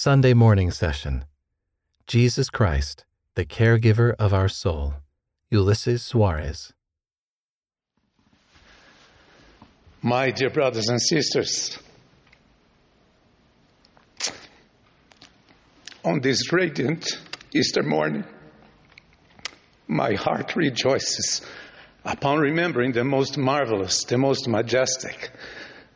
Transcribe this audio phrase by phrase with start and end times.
[0.00, 1.24] Sunday morning session.
[2.06, 4.94] Jesus Christ, the caregiver of our soul.
[5.52, 6.70] Ulisses Soares.
[10.00, 11.76] My dear brothers and sisters,
[16.04, 17.04] on this radiant
[17.52, 18.22] Easter morning,
[19.88, 21.42] my heart rejoices
[22.04, 25.32] upon remembering the most marvelous, the most majestic,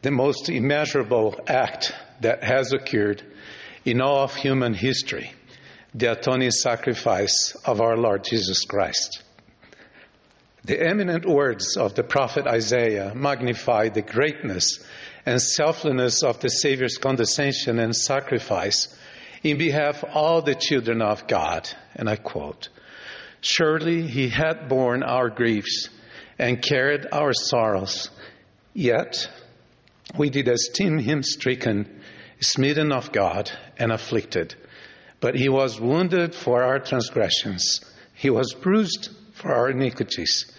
[0.00, 1.92] the most immeasurable act
[2.22, 3.29] that has occurred
[3.84, 5.32] in all of human history
[5.94, 9.22] the atoning sacrifice of our Lord Jesus Christ.
[10.64, 14.84] The eminent words of the prophet Isaiah magnify the greatness
[15.26, 18.94] and selflessness of the Savior's condescension and sacrifice
[19.42, 21.68] in behalf of all the children of God.
[21.96, 22.68] And I quote,
[23.40, 25.88] Surely he had borne our griefs
[26.38, 28.10] and carried our sorrows,
[28.74, 29.28] yet
[30.16, 32.02] we did esteem him stricken,
[32.40, 34.54] smitten of God, and afflicted.
[35.18, 37.80] But he was wounded for our transgressions,
[38.14, 40.52] he was bruised for our iniquities.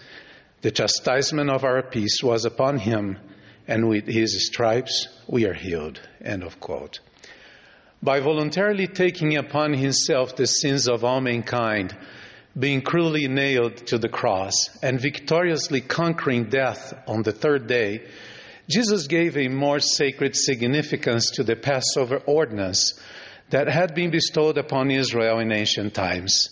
[0.62, 3.18] The chastisement of our peace was upon him,
[3.66, 6.00] and with his stripes we are healed.
[6.20, 7.00] End of quote.
[8.02, 11.96] By voluntarily taking upon himself the sins of all mankind,
[12.58, 14.52] being cruelly nailed to the cross,
[14.82, 18.02] and victoriously conquering death on the third day,
[18.68, 22.98] Jesus gave a more sacred significance to the Passover ordinance
[23.50, 26.48] that had been bestowed upon Israel in ancient times.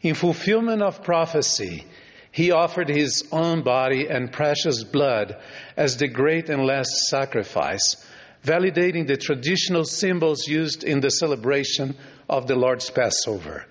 [0.00, 1.84] In fulfillment of prophecy,
[2.30, 5.36] he offered his own body and precious blood
[5.76, 7.96] as the great and last sacrifice,
[8.44, 11.96] validating the traditional symbols used in the celebration
[12.28, 13.66] of the Lord's Passover.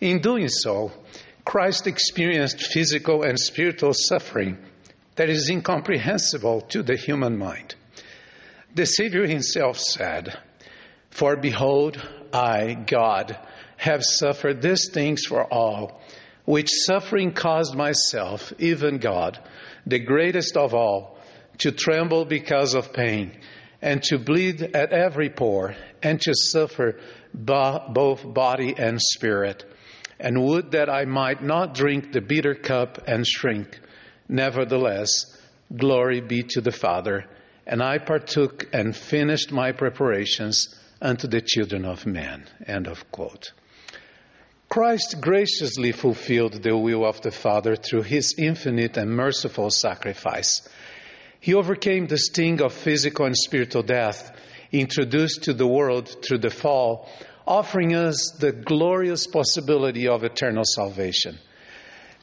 [0.00, 0.92] In doing so,
[1.44, 4.58] Christ experienced physical and spiritual suffering
[5.16, 7.74] that is incomprehensible to the human mind.
[8.74, 10.38] The Savior himself said,
[11.10, 12.00] For behold,
[12.32, 13.38] I, God,
[13.76, 16.00] have suffered these things for all,
[16.44, 19.38] which suffering caused myself, even God,
[19.86, 21.18] the greatest of all,
[21.58, 23.38] to tremble because of pain,
[23.82, 26.98] and to bleed at every pore, and to suffer
[27.34, 29.64] both body and spirit
[30.22, 33.78] and would that I might not drink the bitter cup and shrink.
[34.32, 35.26] Nevertheless,
[35.76, 37.26] glory be to the Father.
[37.66, 42.46] And I partook and finished my preparations unto the children of men.
[42.66, 43.52] End of quote.
[44.70, 50.66] Christ graciously fulfilled the will of the Father through his infinite and merciful sacrifice.
[51.38, 54.32] He overcame the sting of physical and spiritual death
[54.72, 57.06] introduced to the world through the fall
[57.46, 61.38] offering us the glorious possibility of eternal salvation.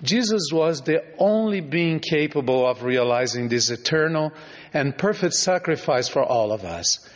[0.01, 4.31] Jesus was the only being capable of realizing this eternal
[4.73, 7.07] and perfect sacrifice for all of us.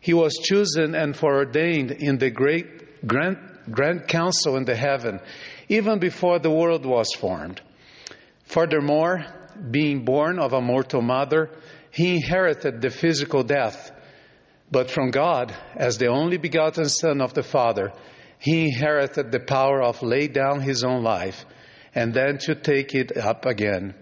[0.00, 3.38] He was chosen and foreordained in the great grand,
[3.70, 5.20] grand council in the heaven,
[5.68, 7.60] even before the world was formed.
[8.44, 9.24] Furthermore,
[9.70, 11.50] being born of a mortal mother,
[11.90, 13.92] he inherited the physical death
[14.72, 17.92] but from God, as the only begotten Son of the Father,
[18.38, 21.44] he inherited the power of lay down his own life
[21.94, 23.94] and then to take it up again.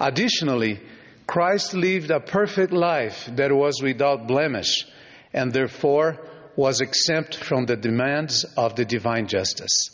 [0.00, 0.80] Additionally,
[1.26, 4.86] Christ lived a perfect life that was without blemish
[5.32, 6.18] and therefore
[6.56, 9.90] was exempt from the demands of the divine justice.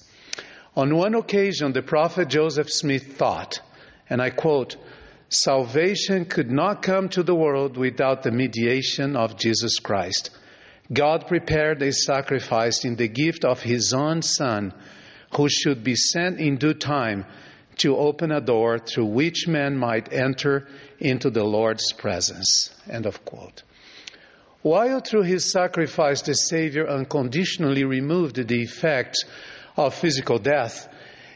[0.76, 3.60] On one occasion, the prophet Joseph Smith thought,
[4.08, 4.76] and I quote,
[5.28, 10.30] Salvation could not come to the world without the mediation of Jesus Christ.
[10.92, 14.74] God prepared a sacrifice in the gift of His own Son,
[15.36, 17.24] who should be sent in due time
[17.76, 20.68] to open a door through which men might enter
[20.98, 22.70] into the Lord's presence.
[22.90, 23.62] End of quote.
[24.62, 29.24] While through his sacrifice the Savior unconditionally removed the effects
[29.76, 30.88] of physical death,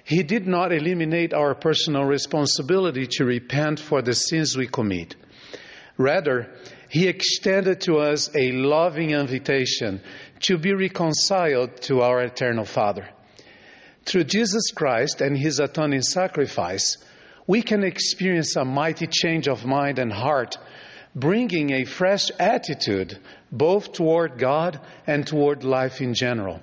[0.05, 5.17] he did not eliminate our personal responsibility to repent for the sins we commit.
[5.97, 6.51] Rather,
[6.95, 10.01] He extended to us a loving invitation
[10.43, 13.09] to be reconciled to our eternal Father.
[14.05, 16.99] Through Jesus Christ and His atoning sacrifice,
[17.47, 20.57] we can experience a mighty change of mind and heart,
[21.15, 23.19] bringing a fresh attitude
[23.53, 26.61] both toward God and toward life in general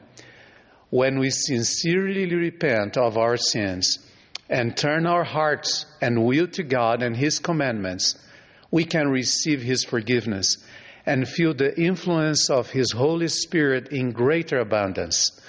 [0.91, 3.97] when we sincerely repent of our sins
[4.49, 8.15] and turn our hearts and will to God and His commandments,
[8.69, 10.57] we can receive His forgiveness
[11.05, 15.39] and feel the influence of His Holy Spirit in greater abundance.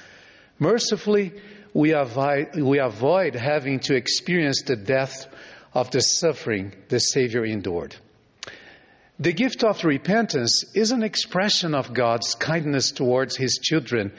[0.60, 1.32] Mercifully,
[1.74, 5.26] we avoid, we avoid having to experience the death
[5.74, 7.96] of the suffering the Savior endured.
[9.18, 14.12] The gift of repentance is an expression of God's kindness towards His children,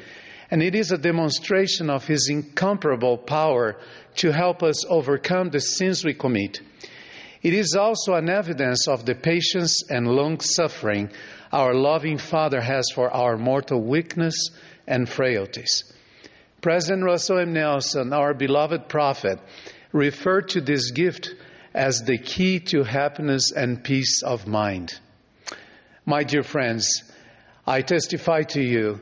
[0.50, 3.77] and it is a demonstration of His incomparable power
[4.15, 6.61] to help us overcome the sins we commit.
[7.41, 11.09] It is also an evidence of the patience and long suffering
[11.51, 14.50] our loving Father has for our mortal weakness
[14.88, 15.93] and frailties.
[16.63, 17.51] President Russell M.
[17.51, 19.38] Nelson, our beloved prophet,
[19.92, 21.36] referred to this gift
[21.74, 24.98] as the key to happiness and peace of mind.
[26.06, 27.04] My dear friends,
[27.68, 29.01] I testify to you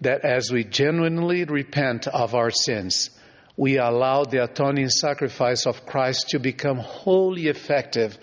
[0.00, 3.10] that as we genuinely repent of our sins,
[3.58, 8.16] we allow the atoning sacrifice of Christ to become wholly effective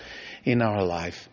[0.45, 1.29] in our life.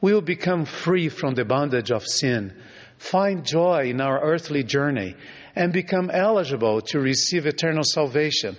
[0.00, 2.54] We will become free from the bondage of sin,
[3.00, 5.16] find joy in our earthly journey,
[5.56, 8.56] and become eligible to receive eternal salvation,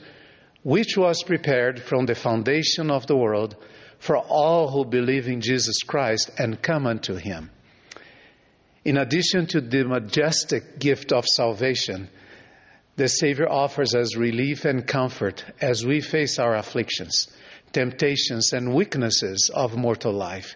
[0.64, 3.56] which was prepared from the foundation of the world
[4.00, 7.52] for all who believe in Jesus Christ and come unto him.
[8.84, 12.10] In addition to the majestic gift of salvation,
[12.96, 17.28] the Savior offers us relief and comfort as we face our afflictions,
[17.74, 20.56] temptations, and weaknesses of mortal life,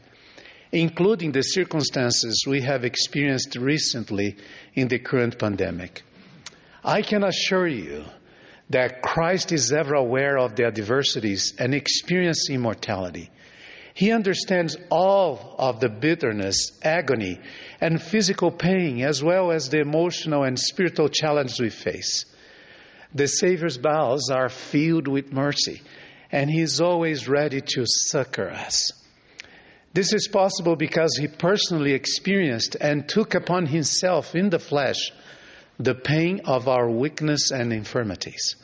[0.75, 4.35] including the circumstances we have experienced recently
[4.73, 6.03] in the current pandemic.
[6.83, 8.03] I can assure you
[8.69, 13.31] that Christ is ever aware of the adversities and experience immortality.
[13.93, 17.39] He understands all of the bitterness, agony,
[17.79, 22.25] and physical pain, as well as the emotional and spiritual challenges we face.
[23.13, 25.81] The Savior's bowels are filled with mercy,
[26.33, 29.04] and He is always ready to succor us.
[29.95, 34.97] This is possible because He personally experienced and took upon Himself in the flesh
[35.79, 38.57] the pain of our weakness and infirmities.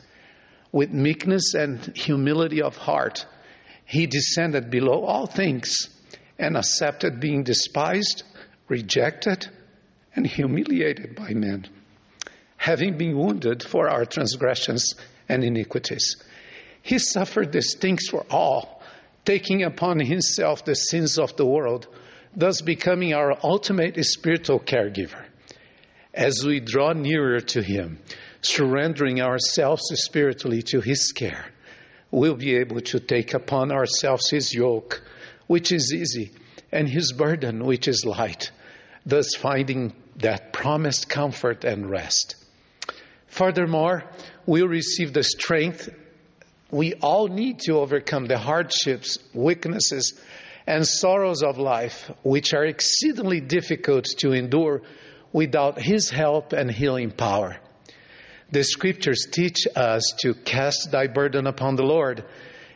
[0.72, 3.26] With meekness and humility of heart,
[3.86, 5.88] he descended below all things
[6.38, 8.24] and accepted being despised,
[8.68, 9.48] rejected,
[10.14, 11.66] and humiliated by men,
[12.58, 14.94] having been wounded for our transgressions
[15.30, 16.16] and iniquities.
[16.82, 18.81] He suffered these things for all,
[19.24, 21.86] taking upon himself the sins of the world,
[22.34, 25.24] thus becoming our ultimate spiritual caregiver.
[26.14, 27.98] As we draw nearer to him,
[28.42, 31.46] surrendering ourselves spiritually to his care,
[32.10, 35.02] we'll be able to take upon ourselves his yoke,
[35.46, 36.32] which is easy,
[36.70, 38.50] and his burden, which is light,
[39.06, 42.36] thus finding that promised comfort and rest.
[43.28, 44.04] Furthermore,
[44.46, 45.88] we'll receive the strength
[46.72, 50.18] we all need to overcome the hardships, weaknesses,
[50.66, 54.80] and sorrows of life, which are exceedingly difficult to endure
[55.32, 57.58] without His help and healing power.
[58.50, 62.24] The scriptures teach us to cast thy burden upon the Lord,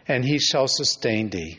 [0.06, 1.58] and he shall sustain thee.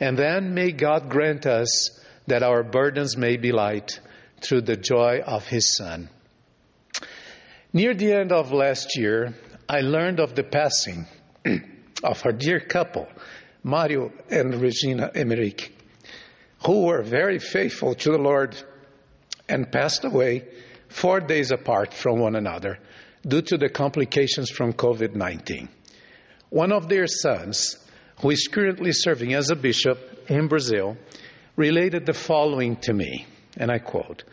[0.00, 4.00] And then may God grant us that our burdens may be light
[4.40, 6.08] through the joy of his Son.
[7.72, 9.34] Near the end of last year,
[9.68, 11.06] I learned of the passing
[12.04, 13.08] of our dear couple,
[13.62, 15.72] Mario and Regina Emmerich,
[16.64, 18.56] who were very faithful to the Lord
[19.48, 20.44] and passed away
[20.88, 22.78] four days apart from one another
[23.26, 25.68] due to the complications from COVID 19.
[26.50, 27.76] One of their sons,
[28.20, 29.98] who is currently serving as a bishop
[30.28, 30.96] in Brazil,
[31.56, 33.26] related the following to me,
[33.56, 34.24] and I quote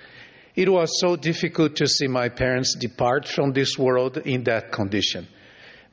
[0.56, 5.28] It was so difficult to see my parents depart from this world in that condition,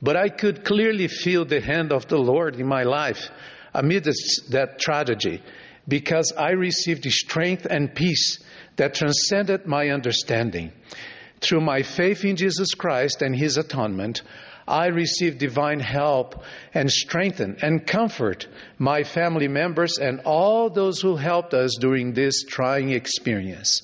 [0.02, 3.30] but I could clearly feel the hand of the Lord in my life
[3.73, 5.40] amidst that tragedy
[5.87, 8.42] because I received strength and peace
[8.76, 10.73] that transcended my understanding.
[11.40, 14.23] Through my faith in Jesus Christ and His atonement,
[14.66, 16.42] I received divine help
[16.73, 18.47] and strengthen and comfort
[18.78, 23.82] my family members and all those who helped us during this trying experience.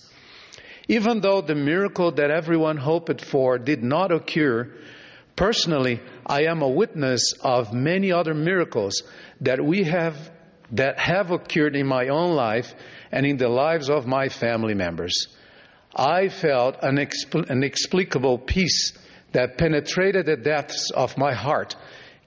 [0.87, 4.73] Even though the miracle that everyone hoped for did not occur,
[5.39, 9.05] personally, I am a witness of many other miracles
[9.41, 10.17] that we have
[10.73, 12.75] that have occurred in my own life
[13.13, 15.29] and in the lives of my family members.
[15.95, 18.93] I felt an inexplicable peace
[19.33, 21.77] that penetrated the depths of my heart,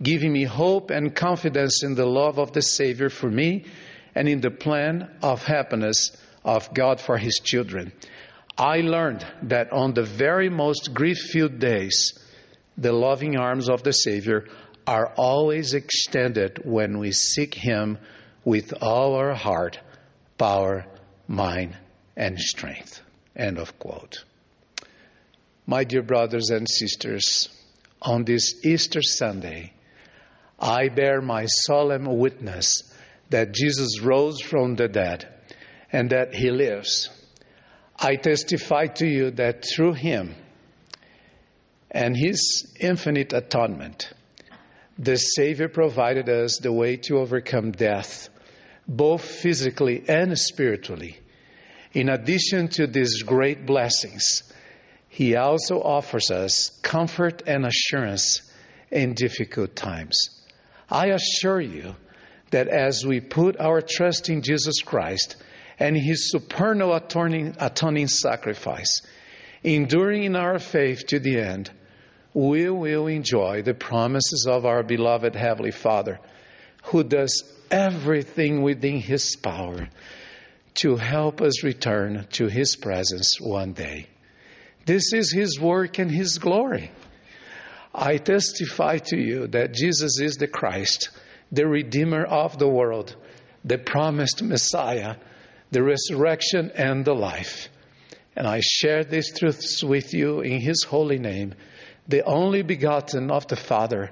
[0.02, 3.66] giving me hope and confidence in the love of the Savior for me
[4.16, 6.12] and in the plan of happiness
[6.46, 7.92] of God for His children.
[8.58, 12.14] I learned that on the very most grief filled days,
[12.82, 14.46] the loving arms of the Savior
[14.88, 18.00] are always extended when we seek Him
[18.44, 19.80] with all our heart,
[20.38, 20.86] power,
[21.28, 21.78] mind,
[22.18, 23.02] and strength.
[23.36, 24.24] End of quote.
[25.68, 27.50] My dear brothers and sisters,
[28.02, 29.74] on this Easter Sunday,
[30.60, 32.92] I bear my solemn witness
[33.30, 35.28] that Jesus rose from the dead
[35.92, 37.10] and that He lives.
[38.00, 40.36] I testify to you that through Him
[41.92, 44.14] and His infinite atonement,
[44.98, 48.30] the Savior provided us the way to overcome death,
[48.88, 51.20] both physically and spiritually.
[51.94, 54.44] In addition to these great blessings,
[55.10, 58.50] He also offers us comfort and assurance
[58.90, 60.18] in difficult times.
[60.90, 61.96] I assure you
[62.52, 65.36] that as we put our trust in Jesus Christ
[65.78, 69.02] and His supernal atoning, atoning sacrifice,
[69.64, 71.70] enduring in our faith to the end,
[72.34, 76.20] we will enjoy the promises of our beloved Heavenly Father,
[76.86, 79.90] who does everything within His power
[80.76, 84.08] to help us return to His presence one day.
[84.86, 86.92] This is His work and His glory.
[87.94, 91.10] I testify to you that Jesus is the Christ,
[91.52, 93.16] the Redeemer of the world,
[93.66, 95.18] the promised Messiah,
[95.72, 97.68] the resurrection and the life.
[98.36, 101.54] And I share these truths with you in His holy name,
[102.08, 104.12] the only begotten of the Father,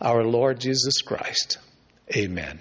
[0.00, 1.58] our Lord Jesus Christ.
[2.14, 2.60] Amen.